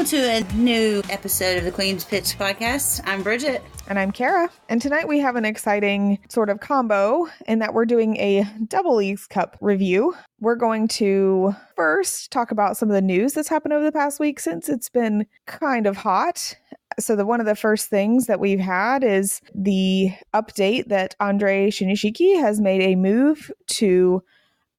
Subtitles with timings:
[0.00, 3.02] Welcome to a new episode of the Queen's Pitch podcast.
[3.04, 3.62] I'm Bridget.
[3.86, 4.48] And I'm Kara.
[4.70, 8.96] And tonight we have an exciting sort of combo in that we're doing a double
[8.96, 10.14] Leagues Cup review.
[10.40, 14.18] We're going to first talk about some of the news that's happened over the past
[14.18, 16.56] week since it's been kind of hot.
[16.98, 21.70] So the one of the first things that we've had is the update that Andre
[21.70, 24.22] Shinyashiki has made a move to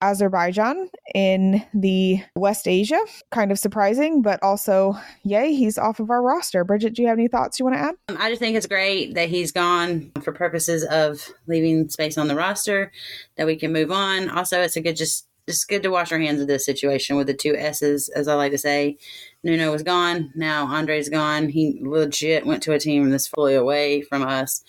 [0.01, 2.99] Azerbaijan in the West Asia.
[3.31, 6.63] Kind of surprising, but also, yay, he's off of our roster.
[6.63, 7.95] Bridget, do you have any thoughts you want to add?
[8.09, 12.27] Um, I just think it's great that he's gone for purposes of leaving space on
[12.27, 12.91] the roster,
[13.37, 14.29] that we can move on.
[14.29, 17.27] Also, it's a good just it's good to wash our hands of this situation with
[17.27, 18.97] the two S's, as I like to say.
[19.43, 20.31] Nuno was gone.
[20.35, 21.49] Now Andre's gone.
[21.49, 24.63] He legit went to a team that's fully away from us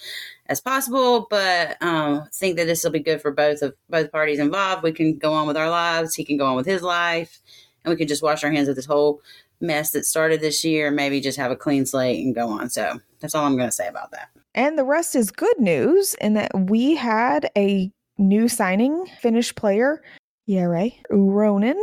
[0.53, 4.39] as possible, but um, think that this will be good for both of both parties
[4.39, 4.83] involved.
[4.83, 6.15] We can go on with our lives.
[6.15, 7.41] He can go on with his life,
[7.85, 9.21] and we can just wash our hands of this whole
[9.61, 10.91] mess that started this year.
[10.91, 12.69] Maybe just have a clean slate and go on.
[12.69, 14.29] So that's all I'm going to say about that.
[14.55, 20.03] And the rest is good news in that we had a new signing, Finnish player,
[20.47, 21.83] Jere Uronen.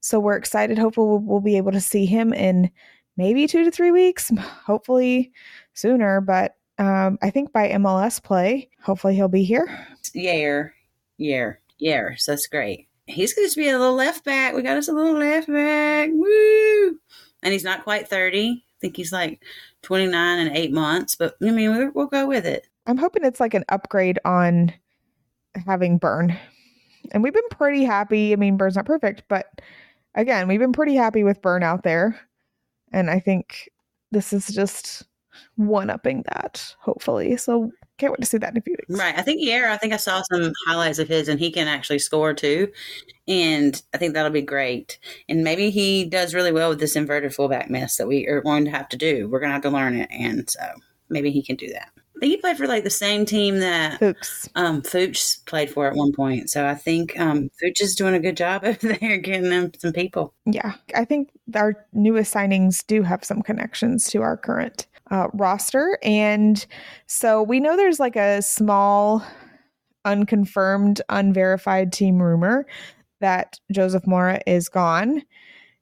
[0.00, 0.78] So we're excited.
[0.78, 2.70] Hopefully, we'll, we'll be able to see him in
[3.16, 5.32] maybe two to three weeks, hopefully
[5.72, 6.20] sooner.
[6.20, 9.86] But um, I think by MLS play, hopefully he'll be here.
[10.12, 10.68] Yeah,
[11.18, 12.10] yeah, yeah.
[12.16, 12.88] So that's great.
[13.06, 14.54] He's going to be a little left back.
[14.54, 16.10] We got us a little left back.
[16.12, 16.98] Woo!
[17.42, 18.64] And he's not quite 30.
[18.66, 19.42] I think he's like
[19.82, 22.66] 29 and eight months, but I mean, we we'll go with it.
[22.86, 24.72] I'm hoping it's like an upgrade on
[25.66, 26.36] having Byrne.
[27.12, 28.32] And we've been pretty happy.
[28.32, 29.46] I mean, Byrne's not perfect, but
[30.14, 32.18] again, we've been pretty happy with Burn out there.
[32.92, 33.68] And I think
[34.10, 35.04] this is just
[35.56, 37.36] one upping that, hopefully.
[37.36, 39.00] So can't wait to see that in a few weeks.
[39.00, 39.16] Right.
[39.16, 42.00] I think yeah, I think I saw some highlights of his and he can actually
[42.00, 42.68] score too.
[43.28, 44.98] And I think that'll be great.
[45.28, 48.64] And maybe he does really well with this inverted fullback mess that we are going
[48.64, 49.28] to have to do.
[49.28, 50.10] We're gonna have to learn it.
[50.10, 50.60] And so
[51.08, 51.90] maybe he can do that.
[52.16, 54.48] I think he played for like the same team that Fuchs.
[54.54, 56.48] Um, Fuchs played for at one point.
[56.48, 59.92] So I think um, Fuchs is doing a good job over there getting them some
[59.92, 60.32] people.
[60.46, 60.74] Yeah.
[60.94, 65.96] I think our newest signings do have some connections to our current uh, roster.
[66.02, 66.66] And
[67.06, 69.24] so we know there's like a small,
[70.04, 72.66] unconfirmed, unverified team rumor
[73.20, 75.22] that Joseph Mora is gone.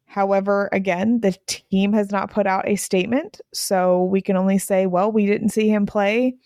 [0.04, 3.41] However, again, the team has not put out a statement.
[3.54, 6.37] So we can only say, well, we didn't see him play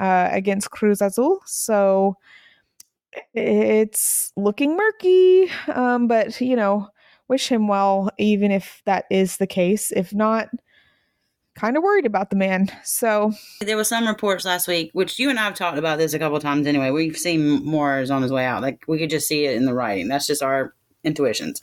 [0.00, 1.40] uh, against Cruz Azul.
[1.44, 2.16] So
[3.34, 5.50] it's looking murky.
[5.74, 6.88] Um, but, you know,
[7.28, 9.92] wish him well, even if that is the case.
[9.92, 10.48] If not,
[11.54, 12.70] kind of worried about the man.
[12.84, 16.14] So there was some reports last week, which you and I have talked about this
[16.14, 16.90] a couple times anyway.
[16.90, 18.62] We've seen more is on his way out.
[18.62, 20.08] Like we could just see it in the writing.
[20.08, 21.62] That's just our intuitions.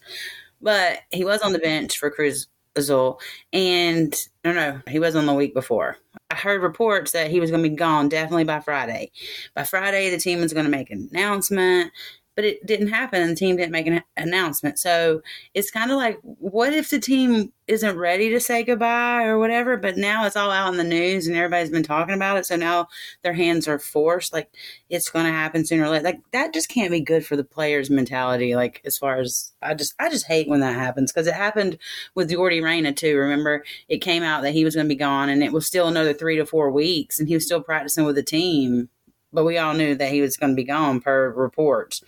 [0.62, 3.19] But he was on the bench for Cruz Azul,
[3.52, 4.16] and
[4.46, 5.97] no, no, he was on the week before.
[6.29, 9.12] I heard reports that he was going to be gone definitely by Friday.
[9.56, 11.91] By Friday, the team was going to make an announcement
[12.35, 14.79] but it didn't happen and the team didn't make an announcement.
[14.79, 15.21] So
[15.53, 19.75] it's kind of like, what if the team isn't ready to say goodbye or whatever?
[19.75, 22.45] But now it's all out in the news and everybody's been talking about it.
[22.45, 22.87] So now
[23.21, 24.31] their hands are forced.
[24.31, 24.49] Like
[24.89, 26.05] it's going to happen sooner or later.
[26.05, 28.55] Like that just can't be good for the players' mentality.
[28.55, 31.77] Like as far as I just, I just hate when that happens because it happened
[32.15, 33.17] with Yordy Reyna too.
[33.17, 35.87] Remember, it came out that he was going to be gone and it was still
[35.87, 38.89] another three to four weeks and he was still practicing with the team
[39.33, 42.03] but we all knew that he was going to be gone per reports.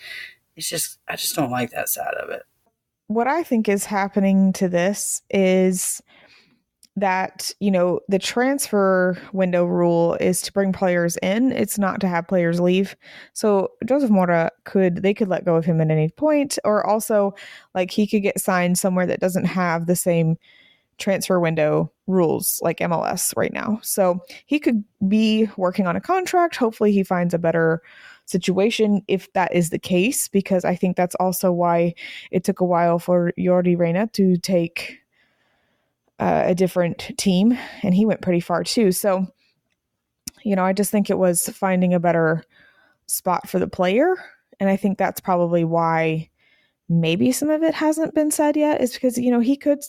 [0.56, 2.44] It's just, I just don't like that side of it.
[3.08, 6.02] What I think is happening to this is
[6.96, 12.08] that, you know, the transfer window rule is to bring players in, it's not to
[12.08, 12.96] have players leave.
[13.34, 17.34] So Joseph Mora could, they could let go of him at any point, or also
[17.74, 20.38] like he could get signed somewhere that doesn't have the same
[20.98, 23.80] transfer window rules like MLS right now.
[23.82, 26.56] So he could be working on a contract.
[26.56, 27.82] Hopefully, he finds a better
[28.26, 31.94] situation if that is the case, because I think that's also why
[32.32, 35.00] it took a while for Yordy Reyna to take
[36.20, 38.92] uh, a different team, and he went pretty far too.
[38.92, 39.28] So,
[40.44, 42.44] you know, I just think it was finding a better
[43.08, 44.16] spot for the player.
[44.60, 46.30] And I think that's probably why
[46.88, 49.80] maybe some of it hasn't been said yet, is because, you know, he could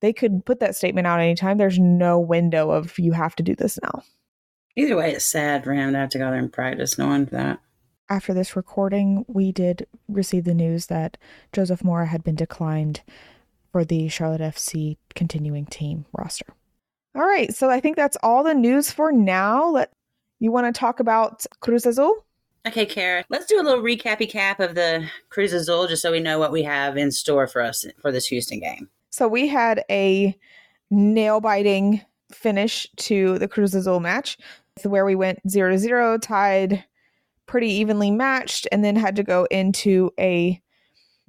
[0.00, 1.58] they could put that statement out anytime.
[1.58, 4.02] There's no window of you have to do this now.
[4.76, 7.58] Either way, it's sad for him to have to go there and practice knowing that.
[8.08, 11.18] After this recording, we did receive the news that
[11.52, 13.02] Joseph Mora had been declined
[13.72, 16.46] for the Charlotte FC continuing team roster.
[17.14, 19.68] All right, so I think that's all the news for now.
[19.68, 19.92] Let
[20.38, 22.24] you want to talk about Cruz Azul?
[22.66, 26.20] Okay, Kara, let's do a little recappy cap of the Cruz Azul just so we
[26.20, 28.88] know what we have in store for us for this Houston game.
[29.18, 30.38] So we had a
[30.92, 34.38] nail biting finish to the Cruz Azul match
[34.84, 36.84] where we went 0 to 0, tied
[37.46, 40.62] pretty evenly matched, and then had to go into a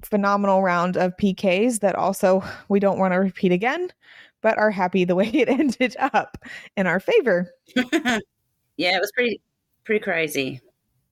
[0.04, 3.88] phenomenal round of PKs that also we don't want to repeat again,
[4.40, 6.38] but are happy the way it ended up
[6.76, 7.50] in our favor.
[7.74, 9.40] yeah, it was pretty
[9.82, 10.60] pretty crazy.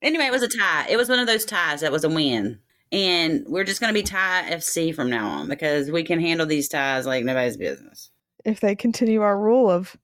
[0.01, 0.87] Anyway, it was a tie.
[0.87, 2.57] It was one of those ties that was a win.
[2.91, 6.47] And we're just going to be tie FC from now on because we can handle
[6.47, 8.09] these ties like nobody's business.
[8.45, 9.95] If they continue our rule of,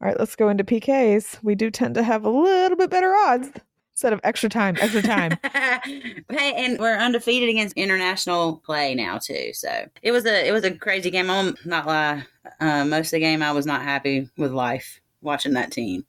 [0.00, 3.14] all right, let's go into PKs, we do tend to have a little bit better
[3.14, 3.50] odds
[3.94, 5.38] instead of extra time, extra time.
[5.52, 9.52] hey, and we're undefeated against international play now too.
[9.54, 11.30] So it was a it was a crazy game.
[11.30, 12.24] I'm not lie.
[12.60, 16.04] Uh, most of the game, I was not happy with life watching that team.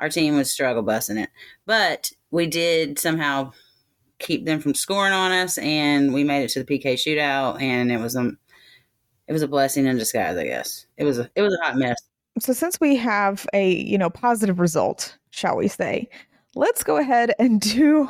[0.00, 1.30] Our team was struggle busting it,
[1.66, 3.52] but we did somehow
[4.18, 7.90] keep them from scoring on us, and we made it to the PK shootout, and
[7.92, 8.32] it was a
[9.26, 10.86] it was a blessing in disguise, I guess.
[10.96, 12.00] It was a it was a hot mess.
[12.40, 16.08] So since we have a you know positive result, shall we say,
[16.54, 18.08] let's go ahead and do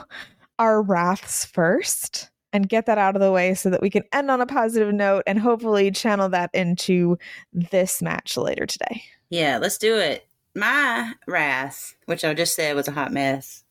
[0.58, 4.30] our wraths first and get that out of the way so that we can end
[4.30, 7.18] on a positive note and hopefully channel that into
[7.52, 9.02] this match later today.
[9.28, 10.26] Yeah, let's do it.
[10.54, 13.64] My wrath, which I just said was a hot mess,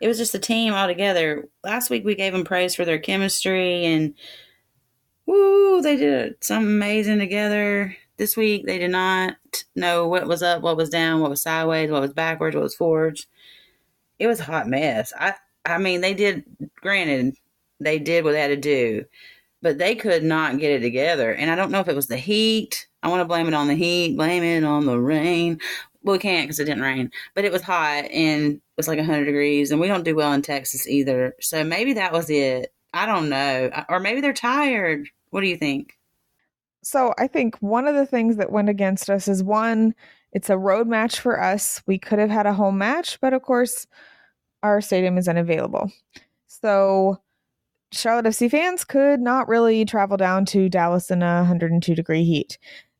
[0.00, 1.48] it was just a team all together.
[1.64, 4.14] Last week we gave them praise for their chemistry and
[5.26, 7.96] woo, they did something amazing together.
[8.16, 9.36] This week they did not
[9.76, 12.74] know what was up, what was down, what was sideways, what was backwards, what was
[12.74, 13.26] forwards.
[14.18, 15.12] It was a hot mess.
[15.18, 15.34] I
[15.64, 16.44] I mean they did
[16.76, 17.36] granted
[17.80, 19.04] they did what they had to do,
[19.62, 21.32] but they could not get it together.
[21.32, 22.86] And I don't know if it was the heat.
[23.02, 25.60] I want to blame it on the heat, blame it on the rain.
[26.08, 28.96] Well, we can't because it didn't rain, but it was hot and it was like
[28.96, 31.34] 100 degrees, and we don't do well in Texas either.
[31.38, 32.72] So maybe that was it.
[32.94, 33.70] I don't know.
[33.90, 35.06] Or maybe they're tired.
[35.28, 35.98] What do you think?
[36.82, 39.94] So I think one of the things that went against us is one,
[40.32, 41.82] it's a road match for us.
[41.86, 43.86] We could have had a home match, but of course,
[44.62, 45.92] our stadium is unavailable.
[46.46, 47.20] So
[47.92, 52.56] Charlotte FC fans could not really travel down to Dallas in a 102 degree heat.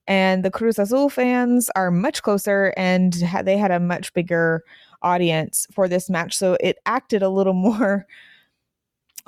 [0.08, 4.64] And the Cruz Azul fans are much closer and ha- they had a much bigger
[5.02, 6.36] audience for this match.
[6.36, 8.06] So it acted a little more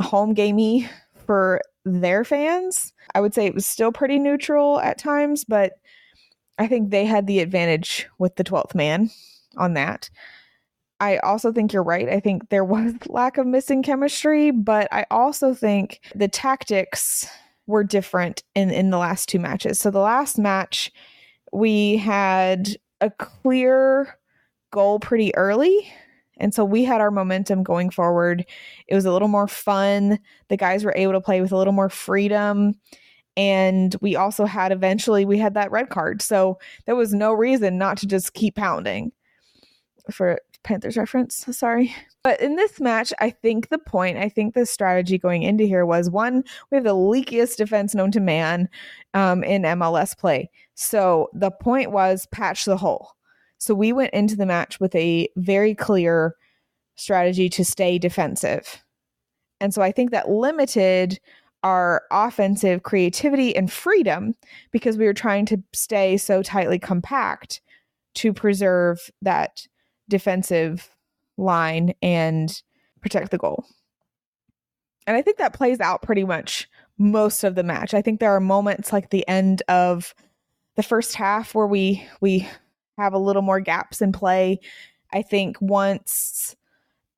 [0.00, 0.88] home gamey
[1.26, 2.92] for their fans.
[3.14, 5.74] I would say it was still pretty neutral at times, but
[6.58, 9.10] I think they had the advantage with the 12th man
[9.58, 10.08] on that.
[10.98, 12.08] I also think you're right.
[12.08, 17.26] I think there was lack of missing chemistry, but I also think the tactics
[17.70, 19.80] were different in in the last two matches.
[19.80, 20.92] So the last match
[21.52, 24.18] we had a clear
[24.70, 25.92] goal pretty early.
[26.38, 28.46] And so we had our momentum going forward.
[28.86, 30.18] It was a little more fun.
[30.48, 32.74] The guys were able to play with a little more freedom.
[33.36, 36.22] And we also had eventually we had that red card.
[36.22, 39.12] So there was no reason not to just keep pounding
[40.10, 41.46] for Panthers reference.
[41.56, 41.94] Sorry.
[42.22, 45.86] But in this match, I think the point, I think the strategy going into here
[45.86, 48.68] was one, we have the leakiest defense known to man
[49.14, 50.50] um, in MLS play.
[50.74, 53.12] So the point was patch the hole.
[53.58, 56.34] So we went into the match with a very clear
[56.96, 58.84] strategy to stay defensive.
[59.60, 61.18] And so I think that limited
[61.62, 64.34] our offensive creativity and freedom
[64.70, 67.60] because we were trying to stay so tightly compact
[68.14, 69.66] to preserve that
[70.10, 70.94] defensive
[71.38, 72.62] line and
[73.00, 73.64] protect the goal.
[75.06, 77.94] And I think that plays out pretty much most of the match.
[77.94, 80.14] I think there are moments like the end of
[80.76, 82.46] the first half where we we
[82.98, 84.60] have a little more gaps in play.
[85.12, 86.54] I think once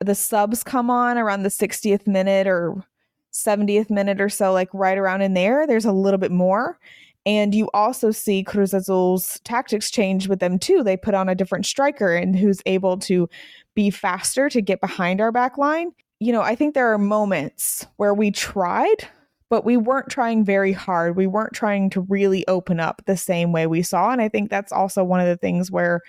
[0.01, 2.85] the subs come on around the 60th minute or
[3.33, 6.79] 70th minute or so, like right around in there, there's a little bit more.
[7.25, 10.83] And you also see Cruz Azul's tactics change with them too.
[10.83, 13.29] They put on a different striker and who's able to
[13.75, 15.93] be faster to get behind our back line.
[16.19, 19.07] You know, I think there are moments where we tried,
[19.51, 21.17] but we weren't trying very hard.
[21.17, 24.11] We weren't trying to really open up the same way we saw.
[24.11, 26.01] And I think that's also one of the things where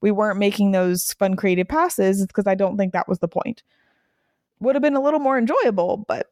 [0.00, 3.64] we weren't making those fun creative passes because I don't think that was the point.
[4.60, 6.30] Would have been a little more enjoyable, but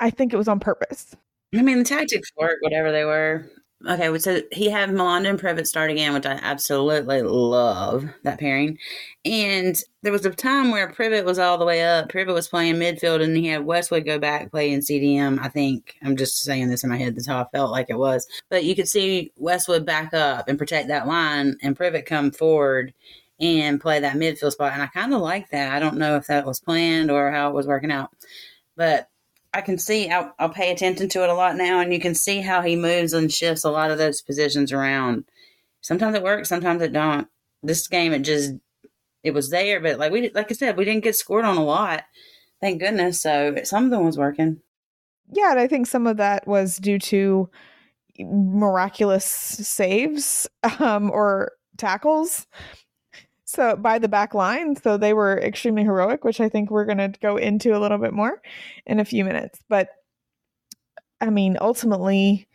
[0.00, 1.14] I think it was on purpose.
[1.54, 3.50] I mean, the tactics work, whatever they were.
[3.88, 8.76] Okay, so he had Malanda and Privett start again, which I absolutely love that pairing.
[9.24, 12.08] And there was a time where Privett was all the way up.
[12.10, 15.38] Privett was playing midfield, and he had Westwood go back playing CDM.
[15.40, 17.14] I think I'm just saying this in my head.
[17.14, 18.26] That's how I felt like it was.
[18.50, 22.92] But you could see Westwood back up and protect that line, and Privett come forward
[23.38, 24.72] and play that midfield spot.
[24.72, 25.72] And I kind of like that.
[25.72, 28.10] I don't know if that was planned or how it was working out,
[28.76, 29.08] but
[29.52, 32.14] I can see I'll, I'll pay attention to it a lot now, and you can
[32.14, 35.24] see how he moves and shifts a lot of those positions around.
[35.80, 37.28] Sometimes it works, sometimes it don't.
[37.62, 38.52] This game, it just
[39.22, 41.64] it was there, but like we like I said, we didn't get scored on a
[41.64, 42.04] lot.
[42.60, 43.22] Thank goodness.
[43.22, 44.60] So some of them was working.
[45.30, 47.50] Yeah, and I think some of that was due to
[48.18, 52.46] miraculous saves um, or tackles.
[53.48, 56.98] So by the back line, so they were extremely heroic, which I think we're going
[56.98, 58.42] to go into a little bit more
[58.84, 59.58] in a few minutes.
[59.70, 59.88] But
[61.22, 62.46] I mean, ultimately,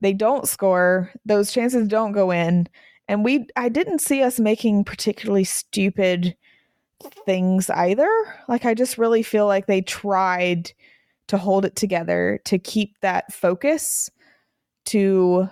[0.00, 2.68] they don't score; those chances don't go in,
[3.06, 6.36] and we I didn't see us making particularly stupid
[7.24, 8.10] things either.
[8.48, 10.72] Like I just really feel like they tried
[11.28, 14.10] to hold it together to keep that focus
[14.86, 15.48] to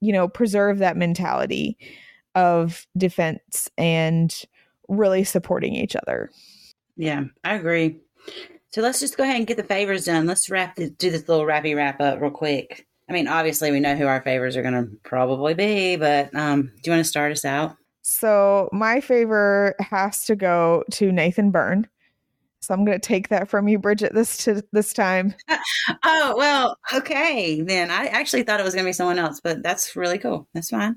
[0.00, 1.78] you know preserve that mentality
[2.34, 4.34] of defense and
[4.88, 6.30] really supporting each other.
[6.96, 8.00] Yeah, I agree.
[8.70, 10.26] So let's just go ahead and get the favors done.
[10.26, 12.86] Let's wrap this, do this little wrappy wrap up real quick.
[13.08, 16.72] I mean, obviously we know who our favors are going to probably be, but um,
[16.82, 17.76] do you want to start us out?
[18.02, 21.86] So my favor has to go to Nathan Byrne.
[22.60, 25.34] So I'm going to take that from you, Bridget, this to this time.
[26.04, 27.90] oh well, okay then.
[27.90, 30.48] I actually thought it was going to be someone else, but that's really cool.
[30.52, 30.96] That's fine.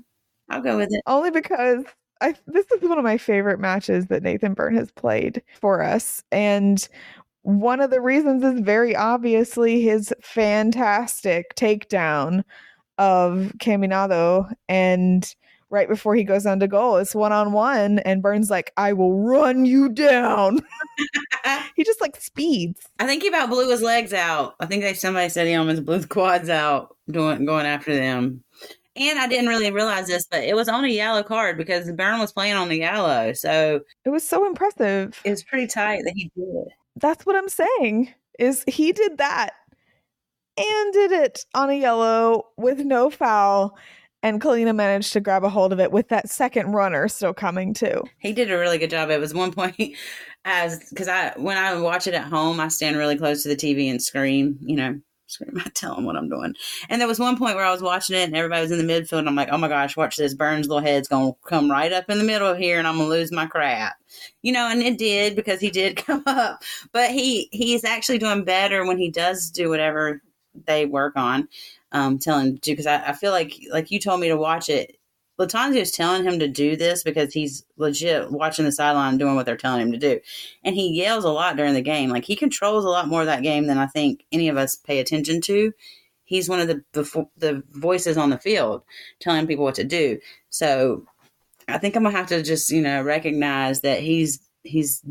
[0.52, 1.02] I'll go with it.
[1.06, 1.84] Only because
[2.20, 6.22] I this is one of my favorite matches that Nathan Byrne has played for us,
[6.30, 6.86] and
[7.42, 12.44] one of the reasons is very obviously his fantastic takedown
[12.98, 15.34] of Caminado and
[15.70, 16.98] right before he goes on to goal.
[16.98, 20.60] It's one on one, and Byrne's like, I will run you down.
[21.76, 22.82] he just like speeds.
[22.98, 24.54] I think he about blew his legs out.
[24.60, 28.44] I think they somebody said he almost blew the quads out doing going after them.
[28.94, 32.20] And I didn't really realize this, but it was on a yellow card because Byrne
[32.20, 33.32] was playing on the yellow.
[33.32, 35.18] So it was so impressive.
[35.24, 36.68] It was pretty tight that he did it.
[36.96, 38.12] That's what I'm saying.
[38.38, 39.50] Is he did that
[40.58, 43.76] and did it on a yellow with no foul
[44.22, 47.74] and Kahlina managed to grab a hold of it with that second runner still coming
[47.74, 48.02] too.
[48.18, 49.10] He did a really good job.
[49.10, 49.76] It was one point
[50.44, 53.56] as because I when I watch it at home, I stand really close to the
[53.56, 55.00] TV and scream, you know,
[55.32, 55.60] scream.
[55.64, 56.54] I tell him what I'm doing.
[56.88, 58.92] And there was one point where I was watching it and everybody was in the
[58.92, 59.20] midfield.
[59.20, 60.34] And I'm like, oh my gosh, watch this.
[60.34, 63.32] Byrne's little head's gonna come right up in the middle here, and I'm gonna lose
[63.32, 63.96] my crap.
[64.42, 66.62] You know, and it did because he did come up.
[66.92, 70.22] But he he's actually doing better when he does do whatever
[70.66, 71.48] they work on
[71.92, 74.96] um, telling to because I, I feel like like you told me to watch it.
[75.40, 79.46] Lattanzio is telling him to do this because he's legit watching the sideline doing what
[79.46, 80.20] they're telling him to do.
[80.62, 82.10] And he yells a lot during the game.
[82.10, 84.76] Like he controls a lot more of that game than I think any of us
[84.76, 85.72] pay attention to.
[86.24, 88.82] He's one of the the, the voices on the field
[89.20, 90.18] telling people what to do.
[90.50, 91.06] So
[91.68, 95.02] I think I'm gonna have to just, you know, recognize that he's he's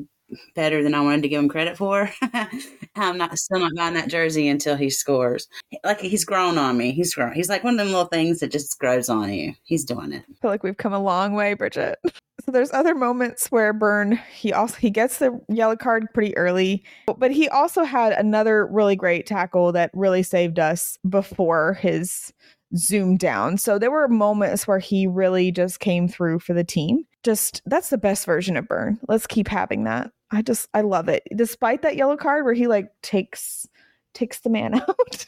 [0.55, 2.11] better than I wanted to give him credit for.
[2.95, 5.47] I'm not still not buying that jersey until he scores.
[5.83, 6.91] Like he's grown on me.
[6.91, 7.33] He's grown.
[7.33, 9.53] He's like one of them little things that just grows on you.
[9.63, 10.23] He's doing it.
[10.29, 11.99] I feel like we've come a long way, Bridget.
[12.45, 16.83] So there's other moments where Byrne he also he gets the yellow card pretty early,
[17.17, 22.33] but he also had another really great tackle that really saved us before his
[22.75, 23.57] zoom down.
[23.57, 27.05] So there were moments where he really just came through for the team.
[27.23, 28.99] Just that's the best version of Byrne.
[29.07, 30.11] Let's keep having that.
[30.31, 31.23] I just I love it.
[31.35, 33.67] Despite that yellow card where he like takes
[34.13, 35.25] takes the man out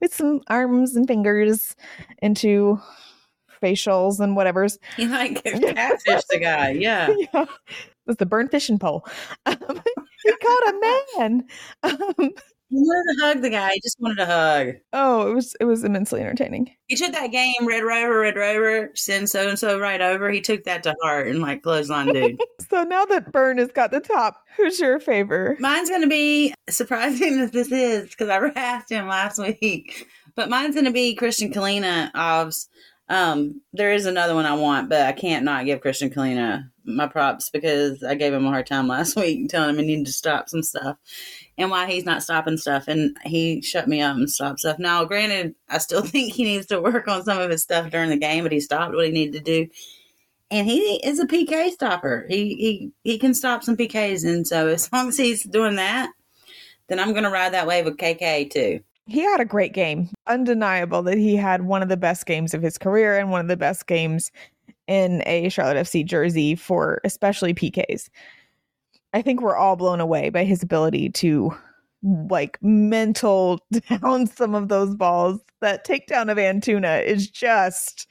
[0.00, 1.76] with some arms and fingers
[2.20, 2.80] into
[3.62, 4.78] facials and whatever's.
[4.96, 7.14] He like catfish the guy, yeah.
[7.32, 7.42] yeah.
[7.42, 9.06] It was the burn fishing pole.
[9.46, 9.56] Um,
[10.24, 11.44] he caught a man.
[11.84, 12.30] Um,
[12.80, 13.72] wanted to hug the guy.
[13.74, 14.74] He just wanted a hug.
[14.92, 16.70] Oh, it was it was immensely entertaining.
[16.86, 20.30] He took that game, Red Rover, Red Rover, send so and so right over.
[20.30, 22.40] He took that to heart and like clothesline dude.
[22.70, 25.56] so now that Byrne has got the top, who's your favor?
[25.60, 30.74] Mine's gonna be surprising as this is because I asked him last week, but mine's
[30.74, 32.68] gonna be Kristijan Kahlina Obs.
[33.08, 37.06] Um, there is another one I want, but I can't not give Kristijan Kahlina my
[37.06, 40.12] props because I gave him a hard time last week telling him he needed to
[40.12, 40.96] stop some stuff
[41.58, 42.88] and why he's not stopping stuff.
[42.88, 44.78] And he shut me up and stopped stuff.
[44.78, 48.10] Now, granted, I still think he needs to work on some of his stuff during
[48.10, 49.70] the game, but he stopped what he needed to do.
[50.50, 52.26] And he is a PK stopper.
[52.28, 56.12] He he he can stop some PKs, and so as long as he's doing that,
[56.88, 58.80] then I'm going to ride that wave with KK too.
[59.06, 60.10] He had a great game.
[60.26, 63.48] Undeniable that he had one of the best games of his career and one of
[63.48, 64.30] the best games
[64.86, 68.10] in a Charlotte FC jersey for especially PKs.
[69.12, 71.54] I think we're all blown away by his ability to
[72.02, 75.40] like mental down some of those balls.
[75.60, 78.08] That takedown of Antuna is just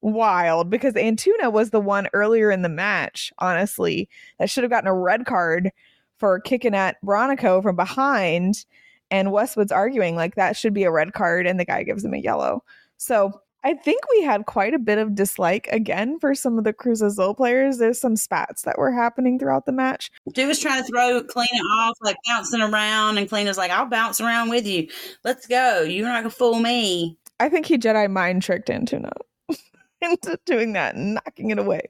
[0.00, 4.08] wild because Antuna was the one earlier in the match, honestly,
[4.38, 5.70] that should have gotten a red card
[6.18, 8.64] for kicking at Bronico from behind
[9.10, 12.14] And Westwood's arguing like that should be a red card, and the guy gives him
[12.14, 12.64] a yellow.
[12.96, 16.72] So I think we had quite a bit of dislike again for some of the
[16.74, 17.78] Cruz Azul players.
[17.78, 20.10] There's some spats that were happening throughout the match.
[20.34, 24.20] Dude was trying to throw Kahlina off, like bouncing around, and Kahlina's like, I'll bounce
[24.20, 24.88] around with you.
[25.24, 25.80] Let's go.
[25.80, 27.16] You're not gonna fool me.
[27.40, 29.10] I think he Jedi mind tricked into no
[30.02, 31.88] into doing that and knocking it away.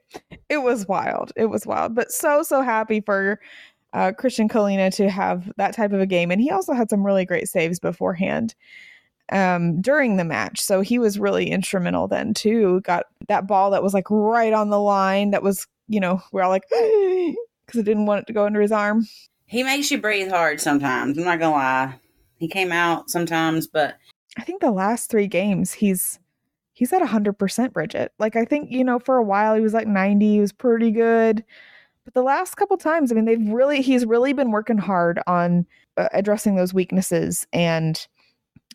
[0.48, 1.32] It was wild.
[1.34, 1.96] It was wild.
[1.96, 3.40] But so so happy for
[3.92, 6.30] uh, Kristijan Kahlina to have that type of a game.
[6.30, 8.54] And he also had some really great saves beforehand
[9.30, 10.60] um, during the match.
[10.60, 12.80] So he was really instrumental then too.
[12.82, 15.30] Got that ball that was like right on the line.
[15.30, 18.60] That was, you know, we're all like, because it didn't want it to go under
[18.60, 19.06] his arm.
[19.46, 21.18] He makes you breathe hard sometimes.
[21.18, 21.94] I'm not gonna lie.
[22.38, 23.96] He came out sometimes, but
[24.36, 26.18] I think the last three games he's
[26.72, 28.12] he's at 100% Bridget.
[28.18, 30.90] Like I think, you know, for a while he was like 90, he was pretty
[30.90, 31.44] good.
[32.04, 35.66] But the last couple times, I mean, they've really he's really been working hard on
[35.96, 38.06] uh, addressing those weaknesses and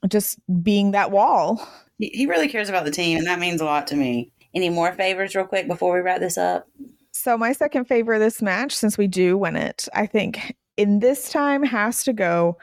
[0.08, 1.68] just being that wall.
[1.98, 4.32] He, he really cares about the team, and that means a lot to me.
[4.54, 6.68] Any more favors, real quick, before we wrap this up?
[7.12, 11.00] So, my second favor of this match, since we do win it, I think in
[11.00, 12.58] this time has to go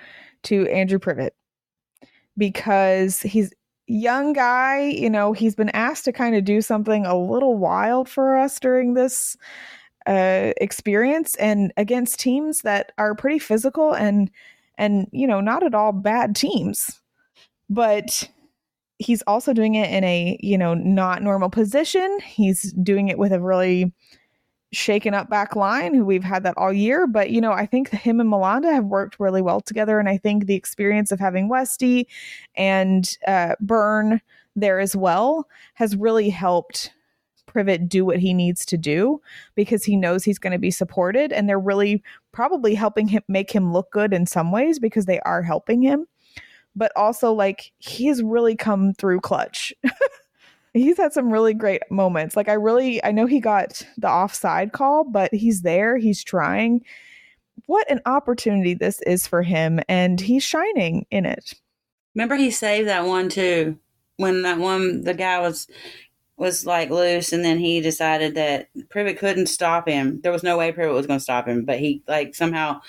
[0.45, 1.33] to Andrew Privett
[2.39, 3.53] because he's
[3.89, 8.09] young guy you know he's been asked to kind of do something a little wild
[8.09, 9.37] for us during this
[10.07, 14.31] uh, experience and against teams that are pretty physical and
[14.77, 17.01] and you know not at all bad teams
[17.69, 18.29] but
[18.99, 22.19] he's also doing it in a you know not normal position.
[22.25, 23.93] He's doing it with a really
[24.73, 27.07] shaken up back line who we've had that all year.
[27.07, 29.99] But you know i think him and Malanda have worked really well together.
[29.99, 32.09] And i think the experience of having westy
[32.55, 34.21] and uh, Byrne
[34.57, 36.93] there as well has really helped
[37.47, 39.21] Privett do what he needs to do
[39.55, 41.33] because he knows he's going to be supported.
[41.33, 42.03] And they're really
[42.33, 46.07] probably helping him make him look good in some ways because they are helping him
[46.77, 49.73] but also like he's really come through clutch.
[50.75, 52.37] he's had some really great moments.
[52.37, 56.85] Like I really I know he got the offside call, but he's there, he's trying.
[57.65, 61.55] What an opportunity this is for him and he's shining in it.
[62.15, 63.79] Remember he saved that one too
[64.19, 65.67] when that one the guy was
[66.37, 70.21] was like loose and then he decided that Privett couldn't stop him.
[70.21, 72.83] There was no way Privett was going to stop him, but he like somehow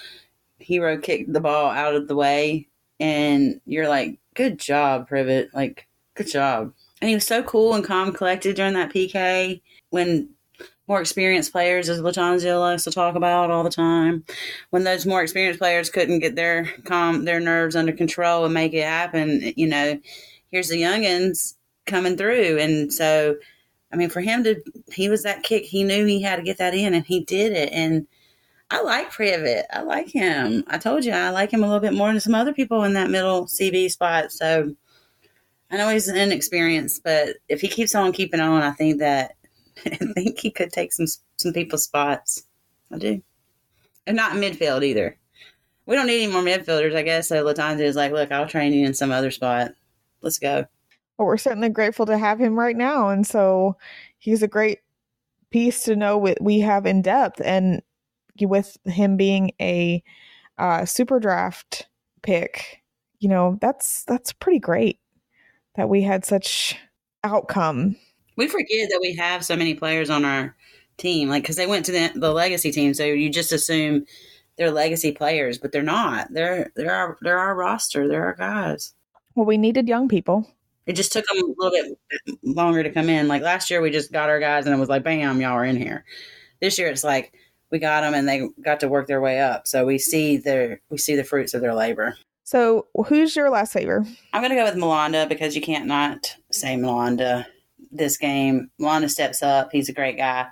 [0.60, 2.68] hero kicked the ball out of the way
[3.00, 5.50] and you're like, good job, Privett.
[5.54, 6.74] Like, good job.
[7.02, 10.30] And he was so cool and calm, collected during that PK when
[10.88, 14.24] more experienced players, as Lattanzio likes to talk about all the time,
[14.70, 18.74] when those more experienced players couldn't get their calm, their nerves under control and make
[18.74, 20.00] it happen, you know,
[20.50, 21.56] here's the youngins
[21.86, 22.58] coming through.
[22.58, 23.36] And so,
[23.92, 24.62] I mean, for him to,
[24.94, 27.52] he was that kick, he knew he had to get that in and he did
[27.52, 27.70] it.
[27.74, 28.08] And
[28.70, 29.64] I like Privett.
[29.72, 30.64] I like him.
[30.68, 32.94] I told you I like him a little bit more than some other people in
[32.94, 34.32] that middle CB spot.
[34.32, 34.76] So
[35.72, 39.36] I know he's inexperienced, but if he keeps on keeping on, I think that
[39.86, 42.44] I think he could take some some people's spots.
[42.92, 43.22] I do,
[44.06, 45.18] and not midfield either.
[45.86, 47.30] We don't need any more midfielders, I guess.
[47.30, 49.72] So Lattanzio is like, look, I'll train you in some other spot.
[50.22, 50.66] Let's go.
[51.18, 53.78] Well, we're certainly grateful to have him right now, and so
[54.18, 54.80] he's a great
[55.50, 57.42] piece to know what we have in depth.
[57.44, 57.82] And
[58.46, 60.04] with him being a
[60.58, 61.88] uh, super draft
[62.22, 62.82] pick,
[63.20, 65.00] you know, that's that's pretty great
[65.76, 66.78] that we had such
[67.24, 67.96] outcome.
[68.36, 70.56] We forget that we have so many players on our
[70.98, 74.06] team, like because they went to the, the legacy team, so you just assume
[74.58, 76.34] they're legacy players, but they're not.
[76.34, 78.08] They're they're our they're our roster.
[78.08, 78.94] They're our guys.
[79.36, 80.52] Well, we needed young people.
[80.88, 83.28] It just took them a little bit longer to come in.
[83.28, 85.66] Like last year, we just got our guys, and it was like, bam, y'all are
[85.66, 86.06] in here.
[86.60, 87.34] This year, it's like
[87.72, 89.68] we got them and they got to work their way up.
[89.68, 92.18] So we see their we see the fruits of their labor.
[92.44, 94.06] So who's your last favor?
[94.34, 97.46] I'm gonna go with Malanda because you can't not say Malanda
[97.92, 98.70] this game.
[98.80, 99.72] Malanda steps up.
[99.72, 100.48] He's a great guy.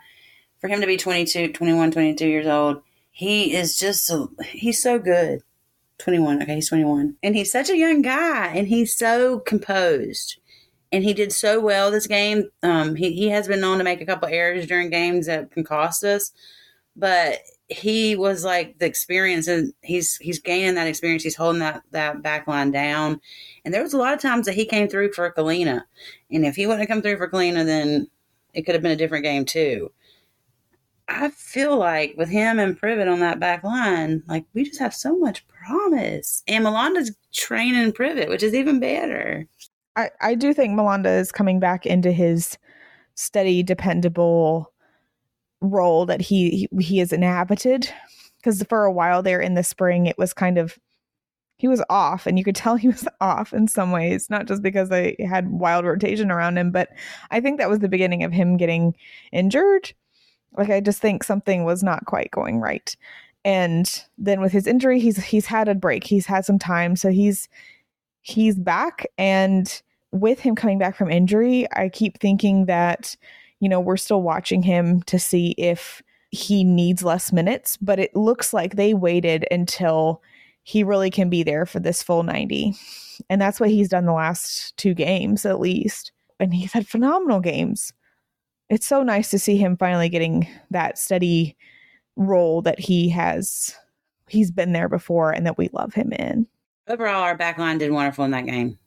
[0.59, 4.99] For him to be 22, 21, 22 years old, he is just a, he's so
[4.99, 5.41] good.
[5.99, 6.43] 21.
[6.43, 7.15] Okay, he's 21.
[7.23, 10.37] And he's such a young guy and he's so composed.
[10.91, 12.49] And he did so well this game.
[12.63, 15.63] Um, he, he has been known to make a couple errors during games that can
[15.63, 16.31] cost us
[16.95, 21.23] but he was like the experience and he's he's gaining that experience.
[21.23, 23.19] He's holding that that back line down.
[23.63, 25.83] And there was a lot of times that he came through for Kahlina
[26.31, 28.07] and if he wouldn't have come through for Kahlina then
[28.53, 29.91] it could have been a different game too.
[31.07, 34.93] I feel like with him and Privett on that back line like we just have
[34.93, 36.43] so much promise.
[36.47, 39.47] And Malanda's training Privett which is even better.
[39.95, 42.59] I I do think Malanda is coming back into his
[43.15, 44.71] steady dependable
[45.61, 47.89] role that he he, has inhabited.
[48.37, 50.77] Because for a while there in the spring it was kind of
[51.57, 54.61] he was off and you could tell he was off in some ways not just
[54.61, 56.89] because they had wild rotation around him but
[57.31, 58.95] i think that was the beginning of him getting
[59.31, 59.93] injured.
[60.57, 62.95] Like i just think something was not quite going right.
[63.43, 66.03] And then with his injury he's he's had a break.
[66.03, 66.95] He's had some time.
[66.95, 67.49] So he's
[68.21, 69.05] he's back.
[69.17, 73.17] And with him coming back from injury i keep thinking that
[73.59, 78.15] you know we're still watching him to see if he needs less minutes but it
[78.15, 80.21] looks like they waited until
[80.65, 82.73] he really can be there for this full 90.
[83.29, 86.11] And that's what he's done the last two games at least.
[86.39, 87.93] And he's had phenomenal games.
[88.67, 91.55] It's so nice to see him finally getting that steady
[92.15, 93.75] role that he has
[94.27, 96.47] he's been there before and that we love him in.
[96.87, 98.79] Overall, our back line did wonderful in that game.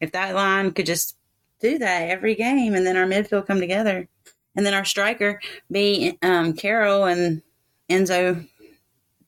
[0.00, 1.16] If that line could just
[1.60, 4.08] do that every game and then our midfield come together
[4.56, 5.40] and then our striker
[5.70, 7.42] be um, and
[7.90, 8.48] Enzo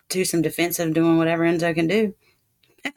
[0.09, 2.15] do some defensive, doing whatever Enzo can do.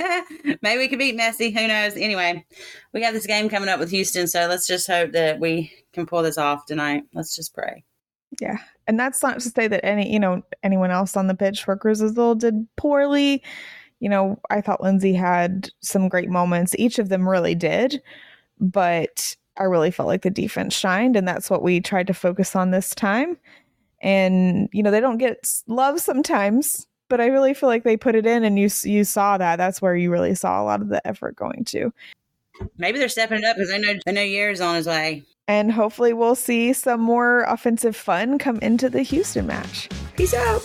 [0.61, 1.53] Maybe we could beat Messi.
[1.53, 1.95] Who knows?
[1.95, 2.45] Anyway,
[2.93, 6.05] we got this game coming up with Houston, so let's just hope that we can
[6.05, 7.03] pull this off tonight.
[7.13, 7.83] Let's just pray.
[8.39, 11.63] Yeah, and that's not to say that any you know anyone else on the pitch
[11.63, 13.41] for Cruz Azul did poorly.
[13.99, 16.75] You know, I thought Lindsey had some great moments.
[16.77, 18.01] Each of them really did,
[18.59, 22.55] but I really felt like the defense shined, and that's what we tried to focus
[22.55, 23.37] on this time.
[24.01, 28.15] And you know, they don't get love sometimes but I really feel like they put
[28.15, 29.57] it in, and you you saw that.
[29.57, 31.91] That's where you really saw a lot of the effort going to.
[32.77, 35.23] Maybe they're stepping it up because I know I know Year's on his way.
[35.47, 39.89] And hopefully, we'll see some more offensive fun come into the Houston match.
[40.15, 40.61] Peace out.